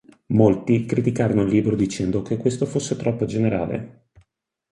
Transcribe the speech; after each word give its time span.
Molti 0.33 0.87
criticarono 0.87 1.43
il 1.43 1.49
libro 1.51 1.75
dicendo 1.75 2.23
che 2.23 2.35
questo 2.35 2.65
fosse 2.65 2.95
troppo 2.95 3.25
generale. 3.25 4.07